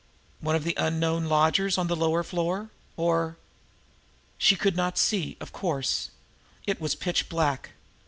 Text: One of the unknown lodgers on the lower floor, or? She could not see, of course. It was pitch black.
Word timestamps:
One 0.39 0.55
of 0.55 0.63
the 0.63 0.73
unknown 0.77 1.25
lodgers 1.25 1.77
on 1.77 1.85
the 1.85 1.95
lower 1.95 2.23
floor, 2.23 2.71
or? 2.97 3.37
She 4.39 4.55
could 4.55 4.75
not 4.75 4.97
see, 4.97 5.37
of 5.39 5.53
course. 5.53 6.09
It 6.65 6.81
was 6.81 6.95
pitch 6.95 7.29
black. 7.29 7.73